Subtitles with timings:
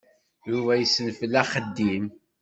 [0.49, 2.05] Yuba yessenfel axeddim.